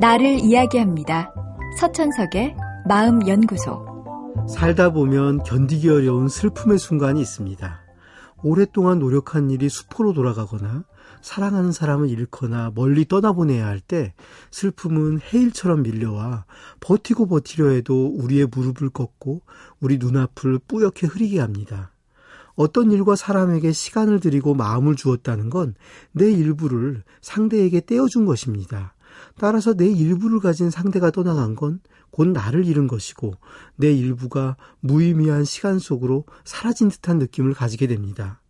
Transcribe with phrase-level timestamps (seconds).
[0.00, 1.32] 나를 이야기합니다.
[1.80, 2.54] 서천석의
[2.88, 3.84] 마음연구소.
[4.48, 7.80] 살다 보면 견디기 어려운 슬픔의 순간이 있습니다.
[8.44, 10.84] 오랫동안 노력한 일이 수포로 돌아가거나
[11.20, 14.14] 사랑하는 사람을 잃거나 멀리 떠나보내야 할 때
[14.52, 16.44] 슬픔은 해일처럼 밀려와
[16.80, 19.42] 버티고 버티려 해도 우리의 무릎을 꺾고
[19.80, 21.90] 우리 눈앞을 뿌옇게 흐리게 합니다.
[22.54, 25.74] 어떤 일과 사람에게 시간을 들이고 마음을 주었다는 건
[26.12, 28.94] 내 일부를 상대에게 떼어준 것입니다.
[29.38, 33.34] 따라서 내 일부를 가진 상대가 떠나간 건 곧 나를 잃은 것이고
[33.76, 38.40] 내 일부가 무의미한 시간 속으로 사라진 듯한 느낌을 가지게 됩니다.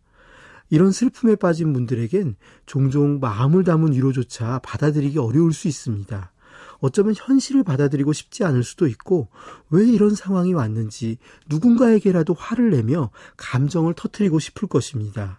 [0.69, 6.31] 이런 슬픔에 빠진 분들에겐 종종 마음을 담은 위로조차 받아들이기 어려울 수 있습니다.
[6.79, 9.29] 어쩌면 현실을 받아들이고 싶지 않을 수도 있고
[9.69, 11.17] 왜 이런 상황이 왔는지
[11.47, 15.38] 누군가에게라도 화를 내며 감정을 터트리고 싶을 것입니다.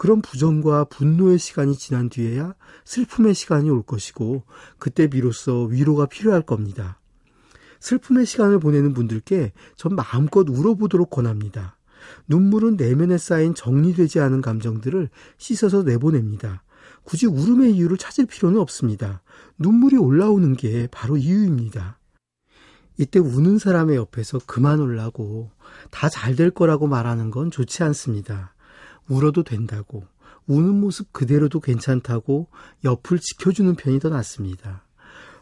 [0.00, 2.54] 그런 부정과 분노의 시간이 지난 뒤에야
[2.86, 4.44] 슬픔의 시간이 올 것이고
[4.78, 6.98] 그때 비로소 위로가 필요할 겁니다.
[7.80, 11.76] 슬픔의 시간을 보내는 분들께 전 마음껏 울어보도록 권합니다.
[12.28, 16.62] 눈물은 내면에 쌓인 정리되지 않은 감정들을 씻어서 내보냅니다.
[17.04, 19.20] 굳이 울음의 이유를 찾을 필요는 없습니다.
[19.58, 21.98] 눈물이 올라오는 게 바로 이유입니다.
[22.96, 25.50] 이때 우는 사람의 옆에서 그만 울라고
[25.90, 28.54] 다 잘 될 거라고 말하는 건 좋지 않습니다.
[29.10, 30.04] 울어도 된다고,
[30.46, 32.48] 우는 모습 그대로도 괜찮다고
[32.84, 34.84] 옆을 지켜주는 편이 더 낫습니다.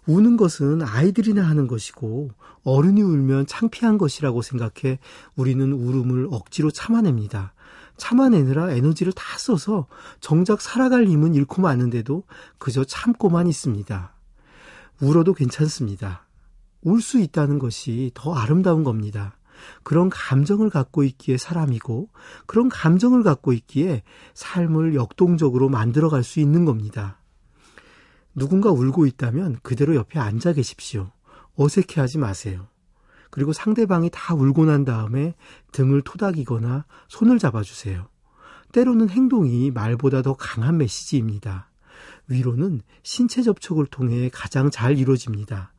[0.07, 2.31] 우는 것은 아이들이나 하는 것이고
[2.65, 4.99] 어른이 울면 창피한 것이라고 생각해
[5.37, 7.53] 우리는 울음을 억지로 참아냅니다.
[7.99, 9.87] 참아내느라 에너지를 다 써서
[10.21, 12.25] 정작 살아갈 힘은 잃고 마는데도
[12.59, 14.15] 그저 참고만 있습니다.
[15.01, 16.27] 울어도 괜찮습니다.
[16.83, 19.38] 울 수 있다는 것이 더 아름다운 겁니다.
[19.83, 22.09] 그런 감정을 갖고 있기에 사람이고
[22.47, 24.03] 그런 감정을 갖고 있기에
[24.35, 27.19] 삶을 역동적으로 만들어갈 수 있는 겁니다.
[28.35, 31.11] 누군가 울고 있다면 그대로 옆에 앉아 계십시오.
[31.57, 32.69] 어색해 하지 마세요.
[33.31, 35.35] 그리고 상대방이 다 울고 난 다음에
[35.73, 38.09] 등을 토닥이거나 손을 잡아주세요.
[38.73, 41.71] 때로는 행동이 말보다 더 강한 메시지입니다.
[42.29, 45.73] 위로는 신체 접촉을 통해 가장 잘 이루어집니다.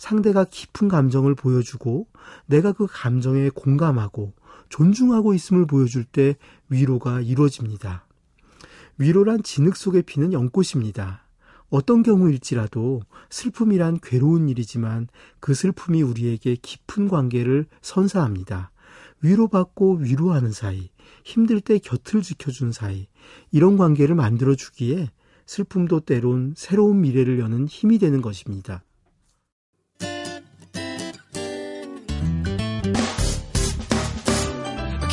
[0.00, 2.06] 상대가 깊은 감정을 보여주고
[2.46, 4.32] 내가 그 감정에 공감하고
[4.70, 6.36] 존중하고 있음을 보여줄 때
[6.70, 8.06] 위로가 이루어집니다.
[8.96, 11.26] 위로란 진흙 속에 피는 연꽃입니다.
[11.68, 15.06] 어떤 경우일지라도 슬픔이란 괴로운 일이지만
[15.38, 18.70] 그 슬픔이 우리에게 깊은 관계를 선사합니다.
[19.20, 20.88] 위로받고 위로하는 사이,
[21.24, 23.06] 힘들 때 곁을 지켜준 사이,
[23.52, 25.10] 이런 관계를 만들어주기에
[25.44, 28.82] 슬픔도 때론 새로운 미래를 여는 힘이 되는 것입니다.